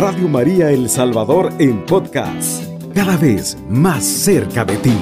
Radio 0.00 0.28
María 0.28 0.70
El 0.70 0.88
Salvador 0.88 1.50
en 1.58 1.84
podcast, 1.84 2.64
cada 2.94 3.18
vez 3.18 3.62
más 3.68 4.02
cerca 4.02 4.64
de 4.64 4.78
ti. 4.78 4.96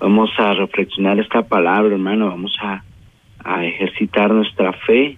Vamos 0.00 0.28
a 0.36 0.52
reflexionar 0.52 1.18
esta 1.18 1.40
palabra, 1.40 1.94
hermano, 1.94 2.26
vamos 2.26 2.54
a, 2.60 2.84
ejercitar 3.64 4.30
nuestra 4.30 4.74
fe 4.74 5.16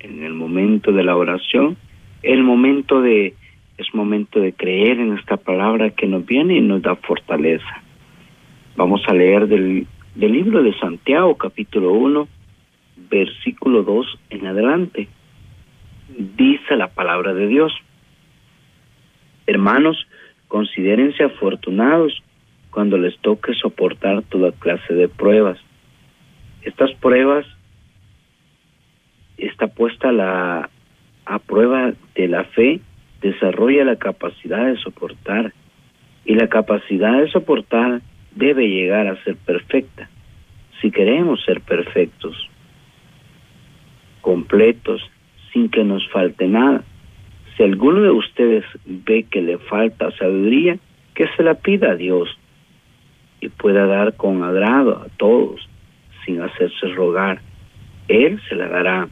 en 0.00 0.24
el 0.24 0.34
momento 0.34 0.90
de 0.90 1.04
la 1.04 1.16
oración, 1.16 1.76
el 2.24 2.42
momento 2.42 3.02
de 3.02 3.34
es 3.78 3.94
momento 3.94 4.40
de 4.40 4.52
creer 4.52 4.98
en 4.98 5.16
esta 5.16 5.36
palabra 5.36 5.90
que 5.90 6.08
nos 6.08 6.26
viene 6.26 6.56
y 6.56 6.60
nos 6.60 6.82
da 6.82 6.96
fortaleza. 6.96 7.82
Vamos 8.74 9.02
a 9.06 9.14
leer 9.14 9.46
del, 9.46 9.86
del 10.16 10.32
libro 10.32 10.60
de 10.60 10.76
Santiago, 10.80 11.36
capítulo 11.36 11.92
1, 11.92 12.33
versículo 12.96 13.82
2 13.82 14.18
en 14.30 14.46
adelante. 14.46 15.08
Dice 16.08 16.76
la 16.76 16.88
palabra 16.88 17.34
de 17.34 17.46
Dios. 17.46 17.72
Hermanos, 19.46 20.06
considérense 20.48 21.24
afortunados 21.24 22.22
cuando 22.70 22.96
les 22.98 23.18
toque 23.18 23.54
soportar 23.54 24.22
toda 24.22 24.52
clase 24.52 24.94
de 24.94 25.08
pruebas. 25.08 25.58
Estas 26.62 26.92
pruebas 26.94 27.46
está 29.36 29.66
puesta 29.68 30.12
la 30.12 30.70
a 31.26 31.38
prueba 31.38 31.92
de 32.14 32.28
la 32.28 32.44
fe 32.44 32.80
desarrolla 33.22 33.84
la 33.84 33.96
capacidad 33.96 34.66
de 34.66 34.76
soportar 34.76 35.54
y 36.26 36.34
la 36.34 36.48
capacidad 36.48 37.18
de 37.18 37.30
soportar 37.30 38.02
debe 38.34 38.68
llegar 38.68 39.06
a 39.06 39.22
ser 39.24 39.36
perfecta 39.36 40.10
si 40.84 40.90
queremos 40.90 41.42
ser 41.44 41.62
perfectos, 41.62 42.50
completos, 44.24 45.02
sin 45.52 45.68
que 45.68 45.84
nos 45.84 46.08
falte 46.08 46.48
nada. 46.48 46.82
Si 47.54 47.62
alguno 47.62 48.00
de 48.00 48.10
ustedes 48.10 48.64
ve 48.86 49.26
que 49.30 49.42
le 49.42 49.58
falta 49.58 50.10
sabiduría, 50.12 50.78
que 51.14 51.28
se 51.36 51.42
la 51.42 51.54
pida 51.54 51.92
a 51.92 51.94
Dios 51.96 52.28
y 53.40 53.50
pueda 53.50 53.86
dar 53.86 54.16
con 54.16 54.42
agrado 54.42 54.96
a 54.96 55.08
todos 55.18 55.68
sin 56.24 56.40
hacerse 56.40 56.88
rogar. 56.88 57.42
Él 58.08 58.40
se 58.48 58.54
la 58.54 58.68
dará. 58.68 59.08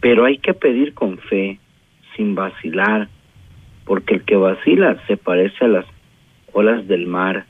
Pero 0.00 0.24
hay 0.24 0.38
que 0.38 0.54
pedir 0.54 0.94
con 0.94 1.18
fe, 1.18 1.58
sin 2.16 2.36
vacilar, 2.36 3.08
porque 3.84 4.14
el 4.14 4.22
que 4.22 4.36
vacila 4.36 4.96
se 5.08 5.16
parece 5.16 5.64
a 5.64 5.68
las 5.68 5.86
olas 6.52 6.86
del 6.86 7.06
mar 7.08 7.46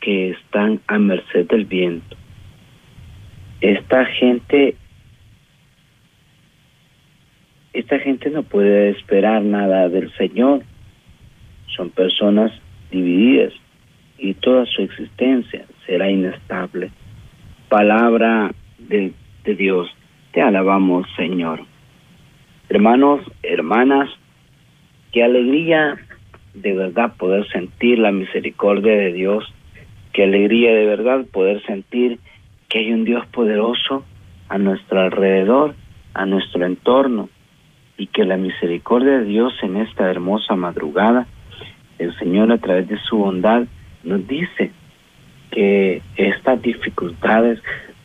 que 0.00 0.30
están 0.30 0.80
a 0.86 0.98
merced 0.98 1.46
del 1.48 1.66
viento. 1.66 2.16
Esta 3.60 4.06
gente 4.06 4.76
esta 7.80 8.00
gente 8.00 8.28
no 8.30 8.42
puede 8.42 8.90
esperar 8.90 9.42
nada 9.42 9.88
del 9.88 10.12
Señor. 10.14 10.62
Son 11.76 11.90
personas 11.90 12.50
divididas 12.90 13.52
y 14.18 14.34
toda 14.34 14.66
su 14.66 14.82
existencia 14.82 15.64
será 15.86 16.10
inestable. 16.10 16.90
Palabra 17.68 18.52
de, 18.78 19.12
Dios, 19.44 19.88
te 20.32 20.42
alabamos 20.42 21.06
Señor. 21.16 21.60
Hermanos, 22.68 23.20
hermanas, 23.44 24.10
qué 25.12 25.22
alegría 25.22 25.98
de 26.54 26.74
verdad 26.74 27.14
poder 27.16 27.46
sentir 27.48 28.00
la 28.00 28.10
misericordia 28.10 28.92
de 28.92 29.12
Dios, 29.12 29.44
qué 30.12 30.24
alegría 30.24 30.74
de 30.74 30.84
verdad 30.84 31.24
poder 31.32 31.62
sentir 31.64 32.18
que 32.68 32.80
hay 32.80 32.92
un 32.92 33.04
Dios 33.04 33.24
poderoso 33.28 34.04
a 34.48 34.58
nuestro 34.58 35.00
alrededor, 35.00 35.76
a 36.14 36.26
nuestro 36.26 36.66
entorno, 36.66 37.30
y 37.98 38.06
que 38.06 38.24
la 38.24 38.36
misericordia 38.36 39.18
de 39.18 39.24
Dios 39.24 39.52
en 39.62 39.76
esta 39.76 40.08
hermosa 40.08 40.54
madrugada, 40.54 41.26
el 41.98 42.16
Señor 42.18 42.52
a 42.52 42.58
través 42.58 42.88
de 42.88 42.98
su 43.00 43.18
bondad 43.18 43.64
nos 44.04 44.26
dice 44.26 44.70
que 45.50 46.00
estas 46.16 46.62
dificultades, 46.62 47.60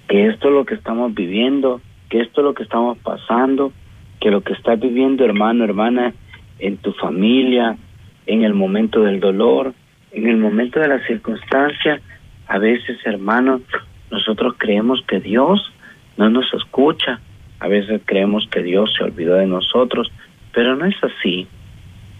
que 0.07 0.27
esto 0.27 0.47
es 0.47 0.53
lo 0.53 0.65
que 0.65 0.73
estamos 0.73 1.13
viviendo, 1.13 1.79
que 2.09 2.21
esto 2.21 2.41
es 2.41 2.45
lo 2.45 2.53
que 2.55 2.63
estamos 2.63 2.97
pasando, 2.97 3.71
que 4.19 4.31
lo 4.31 4.41
que 4.41 4.53
estás 4.53 4.79
viviendo, 4.79 5.23
hermano, 5.23 5.63
hermana, 5.63 6.13
en 6.57 6.77
tu 6.77 6.91
familia, 6.93 7.77
en 8.25 8.43
el 8.43 8.55
momento 8.55 9.03
del 9.03 9.19
dolor, 9.19 9.73
en 10.11 10.27
el 10.27 10.37
momento 10.37 10.79
de 10.79 10.87
la 10.87 11.05
circunstancia, 11.05 12.01
a 12.47 12.57
veces, 12.57 12.97
hermano, 13.05 13.61
nosotros 14.09 14.55
creemos 14.57 15.03
que 15.07 15.19
Dios 15.19 15.71
no 16.17 16.29
nos 16.29 16.51
escucha, 16.53 17.19
a 17.63 17.69
veces 17.69 18.01
creemos 18.03 18.45
que 18.51 18.61
Dios 18.61 18.93
se 18.93 19.05
olvidó 19.05 19.35
de 19.35 19.47
nosotros, 19.47 20.11
pero 20.53 20.75
no 20.75 20.85
es 20.85 21.01
así. 21.01 21.47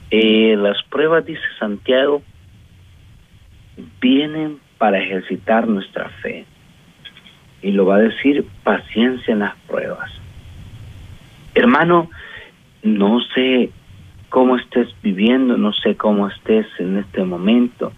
Eh, 0.10 0.56
las 0.58 0.82
pruebas, 0.84 1.26
dice 1.26 1.42
Santiago, 1.60 2.22
vienen 4.00 4.60
para 4.78 5.00
ejercitar 5.00 5.68
nuestra 5.68 6.08
fe. 6.22 6.46
Y 7.62 7.72
lo 7.72 7.86
va 7.86 7.98
a 7.98 8.00
decir 8.00 8.46
paciencia 8.64 9.34
en 9.34 9.40
las 9.40 9.56
pruebas. 9.68 10.10
Hermano, 11.56 12.10
no 12.82 13.20
sé 13.36 13.70
cómo 14.30 14.56
estés 14.56 14.96
viviendo, 15.04 15.58
no 15.58 15.74
sé 15.74 15.98
cómo 15.98 16.30
estés 16.30 16.68
en 16.80 17.00
este 17.00 17.22
momento, 17.26 17.92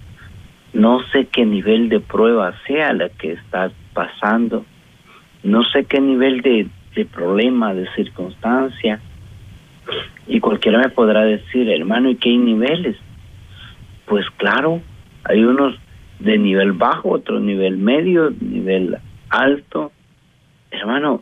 no 0.73 0.99
sé 1.11 1.27
qué 1.27 1.45
nivel 1.45 1.89
de 1.89 1.99
prueba 1.99 2.55
sea 2.65 2.91
la 2.93 3.09
que 3.09 3.33
estás 3.33 3.71
pasando, 3.93 4.65
no 5.43 5.63
sé 5.63 5.85
qué 5.85 6.01
nivel 6.01 6.41
de, 6.41 6.67
de 6.95 7.05
problema, 7.05 7.73
de 7.73 7.87
circunstancia, 7.95 9.01
y 10.27 10.39
cualquiera 10.39 10.79
me 10.79 10.89
podrá 10.89 11.23
decir, 11.23 11.69
hermano, 11.69 12.09
¿y 12.09 12.15
qué 12.15 12.29
hay 12.29 12.37
niveles? 12.37 12.97
Pues 14.05 14.25
claro, 14.37 14.81
hay 15.23 15.43
unos 15.43 15.75
de 16.19 16.37
nivel 16.37 16.71
bajo, 16.73 17.09
otros 17.09 17.41
nivel 17.41 17.77
medio, 17.77 18.31
nivel 18.39 18.97
alto. 19.29 19.91
Hermano, 20.71 21.21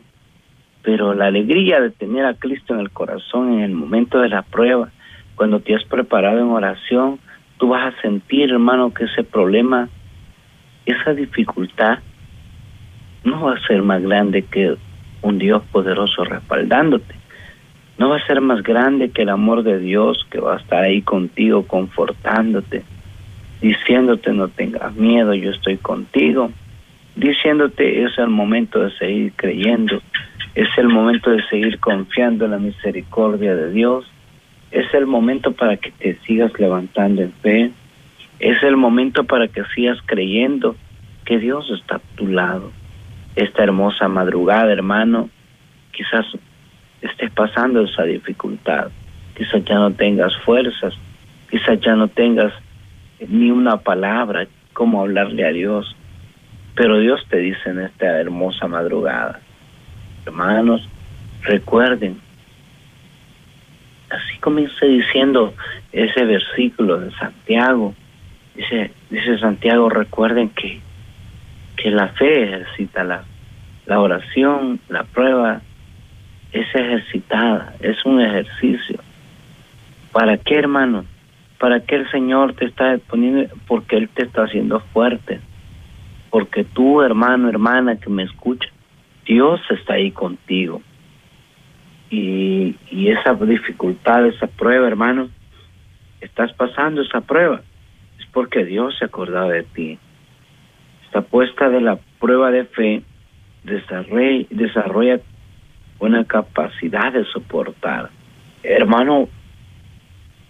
pero 0.82 1.14
la 1.14 1.26
alegría 1.26 1.80
de 1.80 1.90
tener 1.90 2.24
a 2.24 2.34
Cristo 2.34 2.74
en 2.74 2.80
el 2.80 2.90
corazón 2.90 3.54
en 3.54 3.60
el 3.60 3.72
momento 3.72 4.20
de 4.20 4.28
la 4.28 4.42
prueba, 4.42 4.90
cuando 5.34 5.60
te 5.60 5.74
has 5.74 5.84
preparado 5.84 6.38
en 6.38 6.50
oración, 6.50 7.18
tú 7.58 7.68
vas 7.68 7.92
a 7.92 8.00
sentir, 8.02 8.50
hermano, 8.50 8.92
que 8.94 9.04
ese 9.04 9.24
problema, 9.24 9.88
esa 10.86 11.12
dificultad, 11.12 11.98
no 13.24 13.42
va 13.42 13.54
a 13.54 13.66
ser 13.66 13.82
más 13.82 14.02
grande 14.02 14.42
que 14.42 14.76
un 15.24 15.38
Dios 15.38 15.62
poderoso 15.72 16.22
respaldándote. 16.24 17.14
No 17.98 18.10
va 18.10 18.16
a 18.16 18.26
ser 18.26 18.40
más 18.40 18.62
grande 18.62 19.10
que 19.10 19.22
el 19.22 19.30
amor 19.30 19.62
de 19.62 19.78
Dios 19.78 20.26
que 20.30 20.38
va 20.38 20.54
a 20.54 20.58
estar 20.58 20.84
ahí 20.84 21.02
contigo, 21.02 21.66
confortándote, 21.66 22.84
diciéndote 23.60 24.32
no 24.32 24.48
tengas 24.48 24.94
miedo, 24.94 25.32
yo 25.34 25.50
estoy 25.50 25.78
contigo, 25.78 26.50
diciéndote 27.16 28.04
es 28.04 28.18
el 28.18 28.28
momento 28.28 28.80
de 28.80 28.90
seguir 28.98 29.32
creyendo, 29.36 30.00
es 30.54 30.68
el 30.76 30.88
momento 30.88 31.30
de 31.30 31.42
seguir 31.48 31.80
confiando 31.80 32.44
en 32.44 32.52
la 32.52 32.58
misericordia 32.58 33.56
de 33.56 33.72
Dios. 33.72 34.04
Es 34.70 34.92
el 34.94 35.06
momento 35.06 35.52
para 35.52 35.76
que 35.76 35.90
te 35.90 36.16
sigas 36.26 36.52
levantando 36.58 37.22
en 37.22 37.32
fe. 37.32 37.70
Es 38.38 38.62
el 38.62 38.76
momento 38.76 39.24
para 39.24 39.48
que 39.48 39.64
sigas 39.74 39.98
creyendo 40.04 40.76
que 41.24 41.38
Dios 41.38 41.70
está 41.70 41.96
a 41.96 42.16
tu 42.16 42.28
lado. 42.28 42.70
Esta 43.36 43.64
hermosa 43.64 44.08
madrugada, 44.08 44.72
hermano, 44.72 45.28
quizás 45.92 46.26
estés 47.00 47.30
pasando 47.30 47.82
esa 47.82 48.04
dificultad. 48.04 48.90
Quizás 49.36 49.64
ya 49.64 49.76
no 49.76 49.90
tengas 49.92 50.36
fuerzas. 50.38 50.94
Quizás 51.50 51.80
ya 51.80 51.94
no 51.94 52.08
tengas 52.08 52.52
ni 53.28 53.50
una 53.50 53.76
palabra 53.78 54.46
como 54.72 55.00
hablarle 55.00 55.46
a 55.46 55.52
Dios. 55.52 55.94
Pero 56.74 56.98
Dios 56.98 57.24
te 57.28 57.38
dice 57.38 57.70
en 57.70 57.80
esta 57.80 58.20
hermosa 58.20 58.66
madrugada, 58.66 59.40
hermanos, 60.26 60.88
recuerden, 61.42 62.20
así 64.10 64.38
comienza 64.38 64.84
diciendo 64.84 65.54
ese 65.92 66.24
versículo 66.24 66.98
de 66.98 67.12
Santiago, 67.12 67.94
dice, 68.56 68.90
dice 69.08 69.38
Santiago, 69.38 69.88
recuerden 69.88 70.48
que, 70.48 70.80
que 71.76 71.90
la 71.90 72.08
fe 72.08 72.44
ejercita 72.44 73.04
la, 73.04 73.24
la 73.86 74.00
oración, 74.00 74.80
la 74.88 75.04
prueba, 75.04 75.60
es 76.52 76.66
ejercitada, 76.74 77.74
es 77.80 78.04
un 78.04 78.20
ejercicio. 78.20 79.00
¿Para 80.12 80.36
qué, 80.38 80.56
hermano? 80.56 81.04
¿Para 81.58 81.80
qué 81.80 81.96
el 81.96 82.10
Señor 82.10 82.54
te 82.54 82.66
está 82.66 82.98
poniendo? 83.08 83.52
Porque 83.66 83.96
Él 83.96 84.08
te 84.08 84.24
está 84.24 84.44
haciendo 84.44 84.80
fuerte. 84.92 85.40
Porque 86.30 86.64
tú, 86.64 87.02
hermano, 87.02 87.48
hermana 87.48 87.96
que 87.96 88.10
me 88.10 88.22
escucha, 88.22 88.68
Dios 89.26 89.60
está 89.70 89.94
ahí 89.94 90.10
contigo. 90.10 90.82
Y, 92.10 92.76
y 92.90 93.08
esa 93.08 93.34
dificultad, 93.34 94.26
esa 94.26 94.46
prueba, 94.46 94.86
hermano, 94.86 95.28
estás 96.20 96.52
pasando 96.52 97.02
esa 97.02 97.20
prueba, 97.20 97.62
es 98.18 98.26
porque 98.32 98.64
Dios 98.64 98.96
se 98.98 99.04
ha 99.04 99.08
acordado 99.08 99.48
de 99.48 99.62
ti. 99.62 99.98
Esta 101.14 101.28
puesta 101.28 101.68
de 101.68 101.80
la 101.80 101.96
prueba 102.18 102.50
de 102.50 102.64
fe 102.64 103.04
desarrolla, 103.62 105.20
una 106.00 106.24
capacidad 106.24 107.12
de 107.12 107.24
soportar. 107.26 108.10
Hermano, 108.64 109.28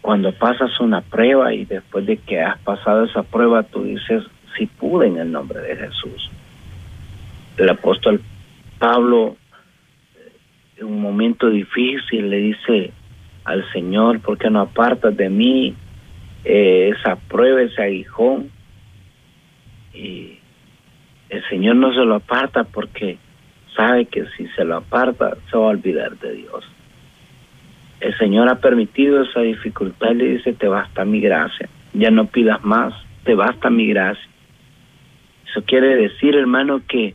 cuando 0.00 0.32
pasas 0.32 0.80
una 0.80 1.02
prueba 1.02 1.52
y 1.52 1.66
después 1.66 2.06
de 2.06 2.16
que 2.16 2.40
has 2.40 2.58
pasado 2.60 3.04
esa 3.04 3.22
prueba, 3.24 3.64
tú 3.64 3.82
dices, 3.82 4.22
si 4.56 4.64
pude 4.64 5.08
en 5.08 5.18
el 5.18 5.30
nombre 5.30 5.60
de 5.60 5.76
Jesús. 5.76 6.30
El 7.58 7.68
apóstol 7.68 8.22
Pablo, 8.78 9.36
en 10.78 10.86
un 10.86 11.02
momento 11.02 11.50
difícil, 11.50 12.30
le 12.30 12.38
dice 12.38 12.90
al 13.44 13.70
Señor, 13.70 14.20
¿por 14.20 14.38
qué 14.38 14.48
no 14.48 14.62
apartas 14.62 15.14
de 15.14 15.28
mí 15.28 15.74
eh, 16.42 16.94
esa 16.96 17.16
prueba, 17.16 17.60
ese 17.60 17.82
aguijón? 17.82 18.50
Y 19.92 20.38
el 21.34 21.48
Señor 21.48 21.76
no 21.76 21.92
se 21.92 22.04
lo 22.04 22.16
aparta 22.16 22.64
porque 22.64 23.18
sabe 23.76 24.06
que 24.06 24.24
si 24.36 24.46
se 24.48 24.64
lo 24.64 24.76
aparta, 24.76 25.36
se 25.50 25.56
va 25.56 25.64
a 25.64 25.68
olvidar 25.70 26.16
de 26.18 26.32
Dios. 26.32 26.64
El 28.00 28.16
Señor 28.18 28.48
ha 28.48 28.60
permitido 28.60 29.22
esa 29.22 29.40
dificultad 29.40 30.12
y 30.12 30.14
le 30.14 30.24
dice, 30.36 30.52
te 30.52 30.68
basta 30.68 31.04
mi 31.04 31.20
gracia, 31.20 31.68
ya 31.92 32.10
no 32.10 32.26
pidas 32.26 32.62
más, 32.64 32.94
te 33.24 33.34
basta 33.34 33.68
mi 33.70 33.88
gracia. 33.88 34.28
Eso 35.50 35.62
quiere 35.64 35.96
decir, 35.96 36.36
hermano, 36.36 36.82
que 36.86 37.14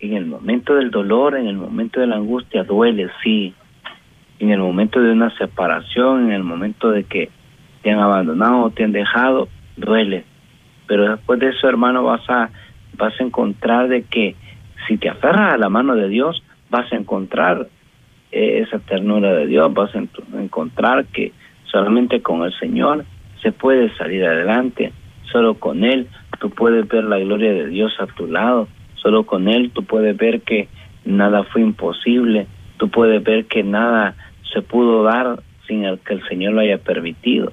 en 0.00 0.14
el 0.14 0.26
momento 0.26 0.74
del 0.74 0.90
dolor, 0.90 1.36
en 1.36 1.46
el 1.46 1.56
momento 1.56 2.00
de 2.00 2.06
la 2.06 2.16
angustia, 2.16 2.64
duele, 2.64 3.08
sí. 3.22 3.54
En 4.40 4.50
el 4.50 4.58
momento 4.58 5.00
de 5.00 5.12
una 5.12 5.30
separación, 5.38 6.26
en 6.26 6.32
el 6.32 6.42
momento 6.42 6.90
de 6.90 7.04
que 7.04 7.30
te 7.82 7.90
han 7.90 8.00
abandonado 8.00 8.64
o 8.64 8.70
te 8.70 8.84
han 8.84 8.92
dejado, 8.92 9.48
duele. 9.76 10.24
Pero 10.86 11.10
después 11.10 11.40
de 11.40 11.50
eso, 11.50 11.68
hermano, 11.68 12.02
vas 12.02 12.28
a, 12.28 12.50
vas 12.96 13.18
a 13.20 13.24
encontrar 13.24 13.88
de 13.88 14.02
que 14.02 14.36
si 14.86 14.96
te 14.98 15.08
aferras 15.08 15.54
a 15.54 15.58
la 15.58 15.68
mano 15.68 15.94
de 15.94 16.08
Dios, 16.08 16.42
vas 16.70 16.92
a 16.92 16.96
encontrar 16.96 17.68
eh, 18.32 18.64
esa 18.66 18.78
ternura 18.78 19.32
de 19.32 19.46
Dios, 19.46 19.72
vas 19.72 19.94
a 19.94 20.02
encontrar 20.40 21.06
que 21.06 21.32
solamente 21.70 22.22
con 22.22 22.42
el 22.42 22.52
Señor 22.58 23.04
se 23.42 23.52
puede 23.52 23.94
salir 23.96 24.24
adelante, 24.24 24.92
solo 25.30 25.54
con 25.54 25.84
Él 25.84 26.08
tú 26.40 26.50
puedes 26.50 26.86
ver 26.88 27.04
la 27.04 27.18
gloria 27.18 27.52
de 27.52 27.68
Dios 27.68 27.92
a 27.98 28.06
tu 28.06 28.26
lado, 28.26 28.68
solo 28.96 29.24
con 29.24 29.48
Él 29.48 29.70
tú 29.72 29.84
puedes 29.84 30.16
ver 30.16 30.42
que 30.42 30.68
nada 31.04 31.44
fue 31.44 31.62
imposible, 31.62 32.46
tú 32.76 32.90
puedes 32.90 33.22
ver 33.22 33.46
que 33.46 33.62
nada 33.62 34.14
se 34.52 34.62
pudo 34.62 35.02
dar 35.02 35.42
sin 35.66 35.84
el 35.84 35.98
que 36.00 36.14
el 36.14 36.28
Señor 36.28 36.54
lo 36.54 36.60
haya 36.60 36.78
permitido. 36.78 37.52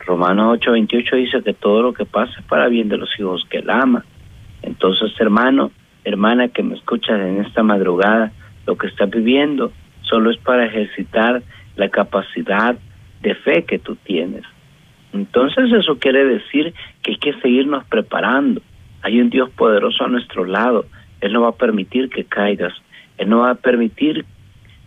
Romanos 0.00 0.58
8:28 0.60 1.16
dice 1.16 1.42
que 1.42 1.54
todo 1.54 1.82
lo 1.82 1.92
que 1.92 2.04
pasa 2.04 2.32
es 2.38 2.44
para 2.46 2.68
bien 2.68 2.88
de 2.88 2.96
los 2.96 3.08
hijos 3.18 3.46
que 3.48 3.58
Él 3.58 3.70
ama. 3.70 4.04
Entonces, 4.62 5.12
hermano, 5.18 5.70
hermana 6.04 6.48
que 6.48 6.62
me 6.62 6.74
escuchas 6.74 7.20
en 7.20 7.44
esta 7.44 7.62
madrugada, 7.62 8.32
lo 8.66 8.76
que 8.76 8.86
estás 8.86 9.10
viviendo 9.10 9.72
solo 10.02 10.30
es 10.30 10.38
para 10.38 10.66
ejercitar 10.66 11.42
la 11.76 11.88
capacidad 11.88 12.76
de 13.22 13.34
fe 13.34 13.64
que 13.64 13.78
tú 13.78 13.96
tienes. 13.96 14.44
Entonces 15.12 15.72
eso 15.72 15.98
quiere 15.98 16.24
decir 16.24 16.72
que 17.02 17.12
hay 17.12 17.16
que 17.18 17.40
seguirnos 17.40 17.84
preparando. 17.84 18.62
Hay 19.02 19.20
un 19.20 19.30
Dios 19.30 19.50
poderoso 19.50 20.04
a 20.04 20.08
nuestro 20.08 20.44
lado. 20.44 20.86
Él 21.20 21.32
no 21.32 21.42
va 21.42 21.50
a 21.50 21.56
permitir 21.56 22.10
que 22.10 22.24
caigas. 22.24 22.74
Él 23.18 23.28
no 23.28 23.40
va 23.40 23.50
a 23.50 23.54
permitir 23.54 24.24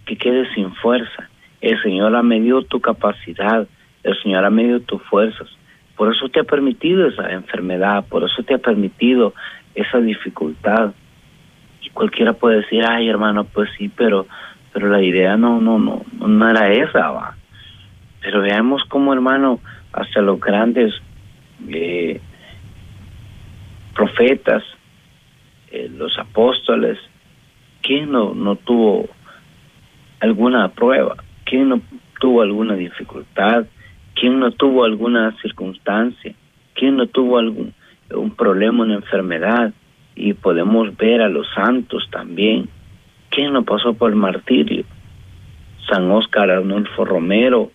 que 0.05 0.17
quedes 0.17 0.47
sin 0.53 0.73
fuerza. 0.75 1.29
El 1.61 1.81
Señor 1.81 2.15
ha 2.15 2.23
medido 2.23 2.63
tu 2.63 2.79
capacidad. 2.79 3.67
El 4.03 4.21
Señor 4.21 4.45
ha 4.45 4.49
medido 4.49 4.79
tus 4.81 5.01
fuerzas. 5.03 5.47
Por 5.95 6.13
eso 6.13 6.29
te 6.29 6.39
ha 6.39 6.43
permitido 6.43 7.07
esa 7.07 7.31
enfermedad. 7.31 8.05
Por 8.07 8.23
eso 8.23 8.43
te 8.43 8.55
ha 8.55 8.59
permitido 8.59 9.33
esa 9.75 9.99
dificultad 9.99 10.93
y 11.81 11.89
cualquiera 11.89 12.33
puede 12.33 12.57
decir, 12.61 12.83
ay 12.87 13.09
hermano, 13.09 13.43
pues 13.45 13.69
sí, 13.77 13.89
pero, 13.89 14.27
pero 14.71 14.89
la 14.89 15.01
idea 15.01 15.35
no, 15.37 15.59
no, 15.59 15.77
no, 15.77 16.03
no 16.19 16.49
era 16.49 16.71
esa, 16.71 17.11
va. 17.11 17.35
Pero 18.21 18.41
veamos 18.41 18.83
cómo 18.87 19.13
hermano, 19.13 19.59
hasta 19.91 20.21
los 20.21 20.39
grandes 20.39 20.93
eh, 21.67 22.21
profetas, 23.93 24.63
eh, 25.71 25.89
los 25.89 26.17
apóstoles, 26.17 26.97
¿quién 27.81 28.11
no, 28.11 28.33
no 28.33 28.55
tuvo 28.55 29.09
alguna 30.19 30.69
prueba? 30.69 31.17
¿Quién 31.43 31.69
no 31.69 31.81
tuvo 32.19 32.41
alguna 32.41 32.75
dificultad? 32.75 33.65
¿Quién 34.15 34.39
no 34.39 34.51
tuvo 34.51 34.85
alguna 34.85 35.35
circunstancia? 35.41 36.33
¿Quién 36.75 36.95
no 36.95 37.07
tuvo 37.07 37.37
algún 37.37 37.73
un 38.15 38.31
problema, 38.35 38.83
una 38.83 38.95
enfermedad? 38.95 39.73
y 40.15 40.33
podemos 40.33 40.95
ver 40.97 41.21
a 41.21 41.29
los 41.29 41.47
santos 41.53 42.07
también. 42.11 42.69
¿Quién 43.29 43.53
no 43.53 43.63
pasó 43.63 43.93
por 43.93 44.11
el 44.11 44.15
martirio? 44.15 44.85
San 45.89 46.09
Óscar 46.11 46.49
Arnulfo 46.49 47.03
Romero, 47.03 47.71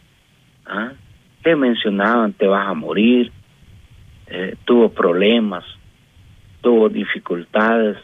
¿ah? 0.67 0.93
te 1.43 1.57
mencionaban, 1.57 2.33
te 2.33 2.47
vas 2.47 2.67
a 2.69 2.75
morir, 2.75 3.33
eh, 4.29 4.55
tuvo 4.65 4.91
problemas, 4.91 5.65
tuvo 6.61 6.89
dificultades 6.89 7.99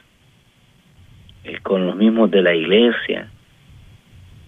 eh, 1.44 1.58
con 1.62 1.86
los 1.86 1.96
mismos 1.96 2.30
de 2.30 2.42
la 2.42 2.54
iglesia, 2.54 3.30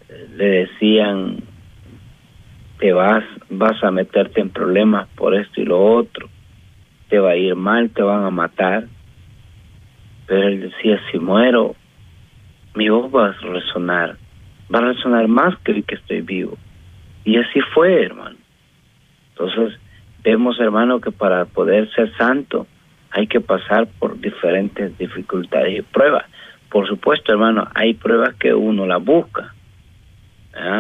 eh, 0.09 0.29
le 0.37 0.45
decían, 0.45 1.39
te 2.79 2.93
vas, 2.93 3.25
vas 3.49 3.83
a 3.83 3.91
meterte 3.91 4.41
en 4.41 4.51
problemas 4.51 5.09
por 5.15 5.35
esto 5.35 5.61
y 5.61 5.65
lo 5.65 5.83
otro, 5.83 6.29
te 7.09 7.19
va 7.19 7.31
a 7.31 7.37
ir 7.37 7.55
mal, 7.55 7.91
te 7.91 8.03
van 8.03 8.25
a 8.25 8.31
matar, 8.31 8.87
pero 10.27 10.49
él 10.49 10.61
decía, 10.61 11.01
si 11.11 11.19
muero, 11.19 11.77
mi 12.75 12.89
voz 12.89 13.13
va 13.15 13.29
a 13.29 13.33
resonar, 13.33 14.17
va 14.73 14.79
a 14.79 14.93
resonar 14.93 15.29
más 15.29 15.57
que 15.61 15.73
el 15.73 15.85
que 15.85 15.95
estoy 15.95 16.21
vivo. 16.21 16.57
Y 17.25 17.37
así 17.39 17.61
fue, 17.75 18.05
hermano. 18.05 18.37
Entonces, 19.31 19.79
vemos, 20.23 20.59
hermano, 20.61 21.01
que 21.01 21.11
para 21.11 21.45
poder 21.45 21.91
ser 21.93 22.13
santo 22.17 22.67
hay 23.11 23.27
que 23.27 23.41
pasar 23.41 23.87
por 23.99 24.19
diferentes 24.21 24.97
dificultades 24.99 25.79
y 25.79 25.83
pruebas. 25.83 26.25
Por 26.71 26.87
supuesto, 26.87 27.33
hermano, 27.33 27.69
hay 27.75 27.95
pruebas 27.95 28.35
que 28.35 28.53
uno 28.53 28.87
las 28.87 29.03
busca, 29.03 29.55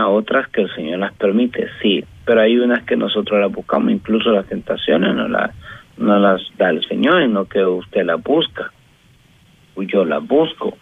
otras 0.06 0.49
que 0.49 0.62
el 0.62 0.75
Señor 0.75 0.99
las 0.99 1.12
permite, 1.14 1.69
sí, 1.81 2.05
pero 2.25 2.40
hay 2.40 2.58
unas 2.58 2.82
que 2.84 2.96
nosotros 2.96 3.40
las 3.40 3.52
buscamos, 3.52 3.93
incluso 3.93 4.31
las 4.31 4.46
tentaciones 4.46 5.14
no, 5.14 5.29
las 5.29 5.50
no 5.96 6.19
las 6.19 6.43
da 6.56 6.70
el 6.70 6.87
Señor, 6.87 7.22
sino 7.22 7.44
que 7.46 7.64
usted 7.64 8.04
las 8.04 8.22
busca 8.22 8.72
yo 9.84 10.04
la 10.04 10.19
busco. 10.19 10.76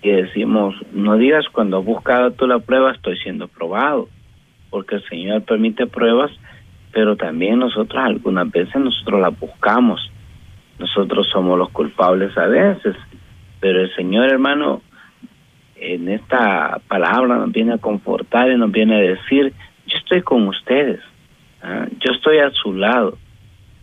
Y 0.00 0.10
decimos, 0.10 0.74
no 0.92 1.16
digas 1.16 1.46
cuando 1.52 1.78
has 1.78 1.84
buscado 1.84 2.30
tú 2.30 2.46
la 2.46 2.60
prueba 2.60 2.92
estoy 2.92 3.18
siendo 3.18 3.48
probado, 3.48 4.08
porque 4.70 4.96
el 4.96 5.04
Señor 5.08 5.42
permite 5.42 5.86
pruebas, 5.86 6.30
pero 6.92 7.16
también 7.16 7.58
nosotros 7.58 8.02
algunas 8.02 8.50
veces 8.50 8.76
nosotros 8.76 9.20
las 9.20 9.38
buscamos. 9.38 10.10
Nosotros 10.78 11.28
somos 11.32 11.58
los 11.58 11.70
culpables 11.70 12.36
a 12.38 12.46
veces, 12.46 12.96
pero 13.58 13.80
el 13.82 13.94
Señor 13.96 14.30
hermano 14.30 14.82
en 15.74 16.08
esta 16.08 16.80
palabra 16.86 17.36
nos 17.36 17.52
viene 17.52 17.74
a 17.74 17.78
confortar 17.78 18.50
y 18.50 18.56
nos 18.56 18.70
viene 18.70 18.96
a 18.96 19.00
decir, 19.00 19.52
yo 19.86 19.98
estoy 19.98 20.22
con 20.22 20.46
ustedes, 20.46 21.00
¿ah? 21.62 21.86
yo 21.98 22.12
estoy 22.12 22.38
a 22.38 22.50
su 22.50 22.74
lado, 22.74 23.18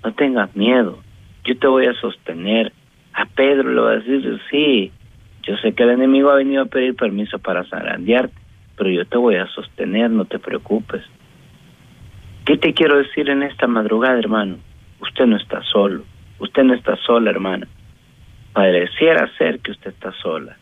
no 0.06 0.14
tengas 0.14 0.56
miedo, 0.56 1.00
yo 1.44 1.58
te 1.58 1.68
voy 1.68 1.88
a 1.88 1.94
sostener, 1.94 2.72
a 3.14 3.26
Pedro 3.26 3.72
le 3.72 3.82
va 3.82 3.92
a 3.92 3.96
decir, 3.98 4.40
sí, 4.52 4.92
yo 5.44 5.58
sé 5.58 5.74
que 5.74 5.84
el 5.84 5.92
enemigo 5.92 6.30
ha 6.30 6.36
venido 6.36 6.64
a 6.64 6.68
pedir 6.68 6.96
permiso 6.96 7.40
para 7.40 7.64
zarandearte, 7.64 8.36
pero 8.78 8.90
yo 8.90 9.06
te 9.06 9.18
voy 9.18 9.36
a 9.36 9.48
sostener, 9.48 10.12
no 10.12 10.26
te 10.26 10.38
preocupes. 10.38 11.02
¿Qué 12.46 12.58
te 12.58 12.74
quiero 12.74 12.98
decir 12.98 13.30
en 13.30 13.42
esta 13.42 13.68
madrugada, 13.68 14.20
hermano? 14.20 14.58
Usted 15.02 15.26
no 15.26 15.38
está 15.38 15.64
solo, 15.64 16.04
usted 16.40 16.64
no 16.64 16.76
está 16.76 16.96
sola, 16.98 17.32
hermana. 17.32 17.68
Pareciera 18.54 19.30
ser 19.38 19.60
que 19.60 19.72
usted 19.72 19.92
está 19.92 20.12
sola, 20.22 20.58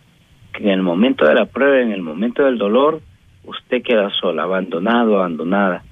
que 0.53 0.63
en 0.63 0.69
el 0.69 0.81
momento 0.81 1.25
de 1.25 1.35
la 1.35 1.45
prueba, 1.45 1.81
en 1.81 1.91
el 1.91 2.01
momento 2.01 2.43
del 2.43 2.57
dolor, 2.57 3.01
usted 3.43 3.83
queda 3.83 4.09
sola, 4.11 4.43
abandonado, 4.43 5.17
abandonada. 5.17 5.83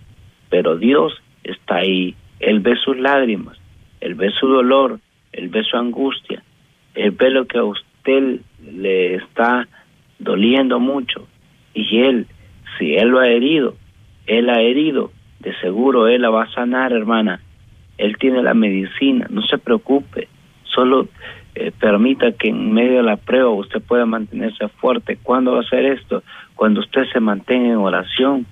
Pero 0.50 0.78
Dios 0.78 1.14
está 1.44 1.78
ahí, 1.78 2.16
Él 2.42 2.60
ve 2.60 2.76
sus 2.76 2.98
lágrimas, 2.98 3.58
Él 4.02 4.16
ve 4.16 4.30
su 4.32 4.48
dolor, 4.48 5.00
Él 5.32 5.50
ve 5.50 5.64
su 5.64 5.78
angustia, 5.78 6.44
él 6.96 7.12
ve 7.12 7.30
lo 7.30 7.46
que 7.46 7.58
a 7.58 7.64
usted 7.64 8.40
le 8.64 9.16
está 9.16 9.68
doliendo 10.20 10.80
mucho 10.80 11.28
y 11.74 12.00
él, 12.00 12.28
si 12.78 12.96
él 12.96 13.10
lo 13.10 13.20
ha 13.20 13.28
herido, 13.28 13.76
él 14.28 14.50
ha 14.50 14.62
herido, 14.62 15.12
de 15.40 15.56
seguro 15.60 16.08
él 16.08 16.22
la 16.22 16.30
va 16.30 16.44
a 16.44 16.52
sanar, 16.52 16.92
hermana. 16.94 17.42
Él 17.98 18.18
tiene 18.18 18.42
la 18.42 18.54
medicina, 18.54 19.28
no 19.30 19.42
se 19.44 19.58
preocupe, 19.58 20.28
solo 20.64 21.08
eh, 21.56 21.72
permita 21.72 22.32
que 22.32 22.50
en 22.50 22.74
medio 22.74 22.98
de 22.98 23.04
la 23.04 23.18
prueba 23.18 23.50
usted 23.50 23.82
pueda 23.82 24.06
mantenerse 24.06 24.68
fuerte. 24.68 25.18
¿Cuándo 25.22 25.54
va 25.54 25.60
a 25.60 25.62
hacer 25.62 25.86
esto? 25.86 26.24
Cuando 26.56 26.80
usted 26.80 27.06
se 27.14 27.20
mantenga 27.20 27.70
en 27.70 27.78
oración, 27.78 28.46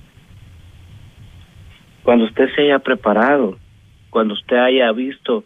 cuando 2.04 2.26
usted 2.26 2.50
se 2.56 2.62
haya 2.64 2.80
preparado, 2.80 3.58
cuando 4.10 4.34
usted 4.34 4.58
haya 4.58 4.92
visto 4.92 5.44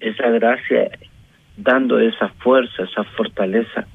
esa 0.00 0.28
gracia 0.30 0.90
dando 1.56 1.98
esa 1.98 2.28
fuerza, 2.28 2.84
esa 2.84 3.04
fortaleza 3.04 3.86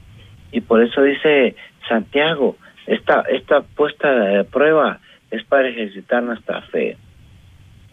Y 0.51 0.61
por 0.61 0.83
eso 0.83 1.01
dice 1.01 1.55
Santiago, 1.87 2.57
esta, 2.85 3.21
esta 3.21 3.61
puesta 3.61 4.11
de 4.11 4.43
prueba 4.43 4.99
es 5.31 5.43
para 5.45 5.69
ejercitar 5.69 6.21
nuestra 6.21 6.61
fe. 6.63 6.97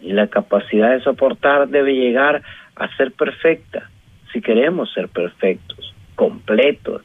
Y 0.01 0.13
la 0.13 0.27
capacidad 0.27 0.91
de 0.91 1.01
soportar 1.01 1.69
debe 1.69 1.93
llegar 1.95 2.41
a 2.75 2.95
ser 2.97 3.11
perfecta, 3.11 3.89
si 4.31 4.41
queremos 4.41 4.93
ser 4.93 5.07
perfectos, 5.09 5.93
completos, 6.15 7.03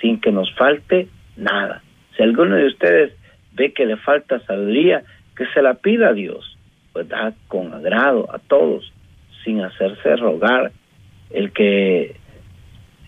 sin 0.00 0.20
que 0.20 0.32
nos 0.32 0.52
falte 0.54 1.08
nada. 1.36 1.82
Si 2.16 2.22
alguno 2.22 2.56
de 2.56 2.66
ustedes 2.66 3.12
ve 3.52 3.72
que 3.72 3.86
le 3.86 3.96
falta 3.96 4.40
sabiduría, 4.40 5.02
que 5.36 5.46
se 5.46 5.62
la 5.62 5.74
pida 5.74 6.08
a 6.08 6.12
Dios, 6.12 6.53
pues 6.94 7.08
da 7.08 7.34
con 7.48 7.74
agrado 7.74 8.32
a 8.32 8.38
todos, 8.38 8.90
sin 9.44 9.60
hacerse 9.60 10.16
rogar. 10.16 10.72
El 11.30 11.52
que 11.52 12.16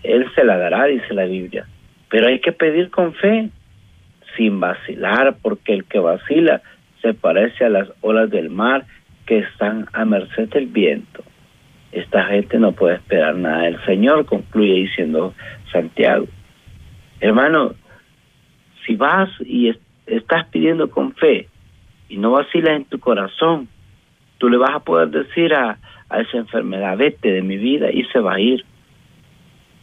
Él 0.03 0.25
se 0.35 0.43
la 0.43 0.57
dará, 0.57 0.85
dice 0.85 1.13
la 1.13 1.25
Biblia. 1.25 1.65
Pero 2.09 2.27
hay 2.27 2.39
que 2.39 2.51
pedir 2.51 2.91
con 2.91 3.13
fe, 3.13 3.49
sin 4.35 4.59
vacilar, 4.59 5.37
porque 5.41 5.73
el 5.73 5.85
que 5.85 5.99
vacila 5.99 6.61
se 7.01 7.13
parece 7.13 7.63
a 7.65 7.69
las 7.69 7.87
olas 8.01 8.29
del 8.29 8.49
mar 8.49 8.85
que 9.25 9.39
están 9.39 9.87
a 9.93 10.03
merced 10.03 10.49
del 10.49 10.67
viento. 10.67 11.23
Esta 11.93 12.25
gente 12.25 12.59
no 12.59 12.73
puede 12.73 12.95
esperar 12.95 13.35
nada 13.35 13.63
del 13.63 13.83
Señor, 13.85 14.25
concluye 14.25 14.73
diciendo 14.73 15.33
Santiago. 15.71 16.27
Hermano, 17.21 17.73
si 18.85 18.95
vas 18.95 19.29
y 19.39 19.73
estás 20.05 20.47
pidiendo 20.47 20.89
con 20.89 21.13
fe 21.13 21.47
y 22.09 22.17
no 22.17 22.31
vacilas 22.31 22.75
en 22.75 22.85
tu 22.85 22.99
corazón, 22.99 23.69
tú 24.37 24.49
le 24.49 24.57
vas 24.57 24.75
a 24.75 24.79
poder 24.79 25.09
decir 25.09 25.53
a, 25.53 25.77
a 26.09 26.21
esa 26.21 26.37
enfermedad, 26.37 26.97
vete 26.97 27.31
de 27.31 27.41
mi 27.41 27.57
vida 27.57 27.91
y 27.91 28.03
se 28.05 28.19
va 28.19 28.35
a 28.35 28.39
ir. 28.39 28.63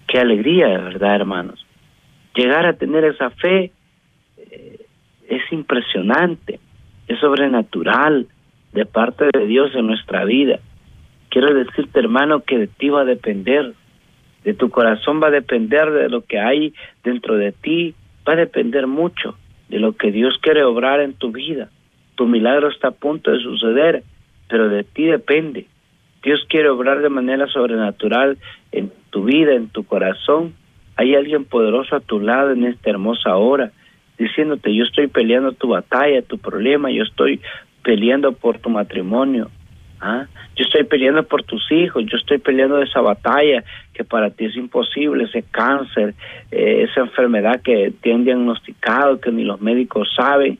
Qué 0.06 0.18
alegría, 0.18 0.68
de 0.68 0.78
verdad, 0.78 1.16
hermanos. 1.16 1.66
Llegar 2.34 2.66
a 2.66 2.74
tener 2.74 3.04
esa 3.04 3.30
fe 3.30 3.72
eh, 4.36 4.86
es 5.28 5.52
impresionante, 5.52 6.60
es 7.08 7.18
sobrenatural 7.20 8.26
de 8.72 8.86
parte 8.86 9.26
de 9.32 9.46
Dios 9.46 9.74
en 9.74 9.86
nuestra 9.86 10.24
vida. 10.24 10.58
Quiero 11.30 11.54
decirte, 11.54 11.98
hermano, 11.98 12.40
que 12.40 12.58
de 12.58 12.66
ti 12.66 12.88
va 12.88 13.02
a 13.02 13.04
depender, 13.04 13.72
de 14.44 14.54
tu 14.54 14.70
corazón 14.70 15.20
va 15.22 15.28
a 15.28 15.32
depender 15.32 15.90
de 15.90 16.08
lo 16.08 16.24
que 16.24 16.38
hay 16.38 16.74
dentro 17.02 17.36
de 17.36 17.52
ti, 17.52 17.94
va 18.28 18.34
a 18.34 18.36
depender 18.36 18.86
mucho 18.86 19.36
de 19.68 19.78
lo 19.78 19.96
que 19.96 20.12
Dios 20.12 20.38
quiere 20.40 20.62
obrar 20.64 21.00
en 21.00 21.14
tu 21.14 21.32
vida. 21.32 21.70
Tu 22.14 22.26
milagro 22.26 22.68
está 22.68 22.88
a 22.88 22.92
punto 22.92 23.30
de 23.30 23.40
suceder, 23.40 24.04
pero 24.48 24.68
de 24.68 24.84
ti 24.84 25.04
depende. 25.04 25.66
Dios 26.22 26.44
quiere 26.48 26.70
obrar 26.70 27.00
de 27.00 27.10
manera 27.10 27.46
sobrenatural 27.48 28.38
en 28.72 28.90
tu 29.10 29.24
vida, 29.24 29.54
en 29.54 29.68
tu 29.68 29.84
corazón. 29.84 30.54
Hay 30.96 31.14
alguien 31.14 31.44
poderoso 31.44 31.96
a 31.96 32.00
tu 32.00 32.20
lado 32.20 32.52
en 32.52 32.64
esta 32.64 32.90
hermosa 32.90 33.36
hora, 33.36 33.72
diciéndote, 34.18 34.74
yo 34.74 34.84
estoy 34.84 35.08
peleando 35.08 35.52
tu 35.52 35.68
batalla, 35.68 36.22
tu 36.22 36.38
problema, 36.38 36.90
yo 36.90 37.02
estoy 37.02 37.40
peleando 37.82 38.32
por 38.32 38.58
tu 38.58 38.70
matrimonio, 38.70 39.50
¿ah? 40.00 40.26
yo 40.56 40.64
estoy 40.64 40.84
peleando 40.84 41.24
por 41.24 41.42
tus 41.42 41.70
hijos, 41.70 42.04
yo 42.06 42.16
estoy 42.16 42.38
peleando 42.38 42.80
esa 42.80 43.00
batalla 43.00 43.64
que 43.92 44.04
para 44.04 44.30
ti 44.30 44.46
es 44.46 44.56
imposible, 44.56 45.24
ese 45.24 45.42
cáncer, 45.42 46.14
eh, 46.50 46.86
esa 46.88 47.00
enfermedad 47.00 47.60
que 47.60 47.92
te 48.00 48.12
han 48.12 48.24
diagnosticado, 48.24 49.20
que 49.20 49.30
ni 49.30 49.44
los 49.44 49.60
médicos 49.60 50.08
saben. 50.16 50.58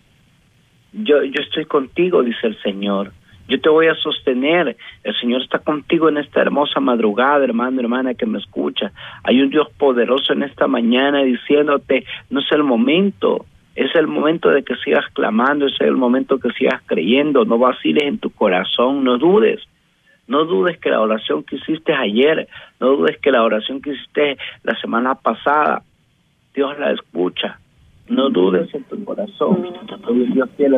Yo, 0.92 1.24
yo 1.24 1.40
estoy 1.40 1.64
contigo, 1.64 2.22
dice 2.22 2.48
el 2.48 2.60
Señor. 2.62 3.12
Yo 3.48 3.60
te 3.60 3.68
voy 3.68 3.86
a 3.88 3.94
sostener. 3.94 4.76
El 5.02 5.14
Señor 5.20 5.42
está 5.42 5.58
contigo 5.58 6.08
en 6.08 6.18
esta 6.18 6.40
hermosa 6.40 6.80
madrugada, 6.80 7.44
hermano, 7.44 7.80
hermana 7.80 8.14
que 8.14 8.26
me 8.26 8.38
escucha. 8.38 8.92
Hay 9.22 9.40
un 9.40 9.50
Dios 9.50 9.68
poderoso 9.76 10.32
en 10.32 10.42
esta 10.42 10.66
mañana 10.66 11.22
diciéndote, 11.22 12.04
no 12.30 12.40
es 12.40 12.52
el 12.52 12.62
momento, 12.62 13.44
es 13.74 13.94
el 13.94 14.06
momento 14.06 14.50
de 14.50 14.62
que 14.62 14.76
sigas 14.76 15.04
clamando, 15.12 15.66
es 15.66 15.78
el 15.80 15.96
momento 15.96 16.38
que 16.38 16.50
sigas 16.50 16.80
creyendo, 16.86 17.44
no 17.44 17.58
vaciles 17.58 18.04
en 18.04 18.18
tu 18.18 18.30
corazón, 18.30 19.04
no 19.04 19.18
dudes. 19.18 19.60
No 20.26 20.46
dudes 20.46 20.78
que 20.78 20.88
la 20.88 21.02
oración 21.02 21.42
que 21.42 21.56
hiciste 21.56 21.92
ayer, 21.92 22.48
no 22.80 22.96
dudes 22.96 23.18
que 23.18 23.30
la 23.30 23.42
oración 23.42 23.82
que 23.82 23.90
hiciste 23.90 24.38
la 24.62 24.74
semana 24.80 25.14
pasada, 25.16 25.82
Dios 26.54 26.78
la 26.78 26.92
escucha. 26.92 27.58
No 28.08 28.28
dudes 28.28 28.72
en 28.74 28.84
tu 28.84 29.02
corazón. 29.04 29.66
Un 30.08 30.32
Dios 30.32 30.50
fiel 30.56 30.74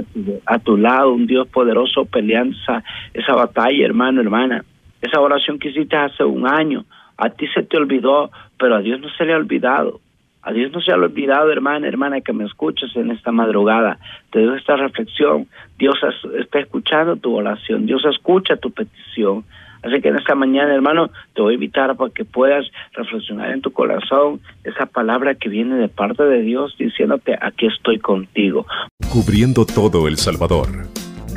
a 0.46 0.58
tu, 0.58 0.76
lado, 0.76 1.12
un 1.12 1.26
Dios 1.26 1.48
poderoso 1.48 2.04
peleando 2.04 2.56
esa, 2.56 2.84
esa 3.12 3.34
batalla, 3.34 3.84
hermano, 3.84 4.20
hermana. 4.20 4.64
Esa 5.02 5.20
oración 5.20 5.58
que 5.58 5.70
hiciste 5.70 5.96
hace 5.96 6.22
un 6.24 6.46
año, 6.46 6.84
a 7.16 7.30
ti 7.30 7.46
se 7.48 7.62
te 7.62 7.76
olvidó, 7.76 8.30
pero 8.58 8.76
a 8.76 8.80
Dios 8.80 9.00
no 9.00 9.08
se 9.10 9.24
le 9.24 9.34
ha 9.34 9.36
olvidado. 9.36 10.00
A 10.46 10.52
Dios 10.52 10.70
no 10.70 10.80
se 10.80 10.92
ha 10.92 10.94
olvidado, 10.94 11.50
hermana, 11.50 11.88
hermana, 11.88 12.20
que 12.20 12.32
me 12.32 12.44
escuches 12.44 12.94
en 12.94 13.10
esta 13.10 13.32
madrugada. 13.32 13.98
Te 14.30 14.40
doy 14.40 14.58
esta 14.58 14.76
reflexión. 14.76 15.48
Dios 15.76 15.96
está 16.38 16.60
escuchando 16.60 17.16
tu 17.16 17.34
oración. 17.34 17.84
Dios 17.84 18.04
escucha 18.04 18.56
tu 18.56 18.70
petición. 18.70 19.44
Así 19.86 20.00
que 20.00 20.08
en 20.08 20.16
esta 20.16 20.34
mañana, 20.34 20.74
hermano, 20.74 21.10
te 21.34 21.42
voy 21.42 21.52
a 21.52 21.54
invitar 21.54 21.96
para 21.96 22.10
que 22.12 22.24
puedas 22.24 22.66
reflexionar 22.92 23.52
en 23.52 23.60
tu 23.60 23.70
corazón 23.70 24.40
esa 24.64 24.86
palabra 24.86 25.36
que 25.36 25.48
viene 25.48 25.76
de 25.76 25.88
parte 25.88 26.24
de 26.24 26.42
Dios 26.42 26.74
diciéndote, 26.76 27.38
aquí 27.40 27.66
estoy 27.66 28.00
contigo. 28.00 28.66
Cubriendo 29.12 29.64
todo 29.64 30.08
El 30.08 30.16
Salvador. 30.16 30.68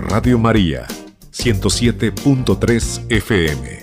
Radio 0.09 0.39
María, 0.39 0.87
107.3 1.31 3.11
FM. 3.11 3.78